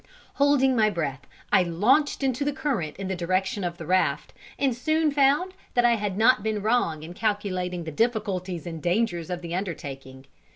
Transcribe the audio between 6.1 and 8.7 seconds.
not been wrong in calculating the difficulties